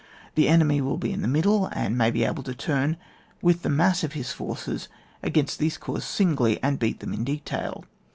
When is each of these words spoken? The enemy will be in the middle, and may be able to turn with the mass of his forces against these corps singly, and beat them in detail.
The 0.33 0.47
enemy 0.47 0.81
will 0.81 0.97
be 0.97 1.13
in 1.13 1.21
the 1.21 1.27
middle, 1.27 1.67
and 1.67 1.95
may 1.95 2.09
be 2.09 2.23
able 2.23 2.41
to 2.41 2.55
turn 2.55 2.97
with 3.39 3.61
the 3.61 3.69
mass 3.69 4.03
of 4.03 4.13
his 4.13 4.31
forces 4.31 4.89
against 5.21 5.59
these 5.59 5.77
corps 5.77 6.01
singly, 6.03 6.57
and 6.63 6.79
beat 6.79 7.01
them 7.01 7.13
in 7.13 7.23
detail. 7.23 7.85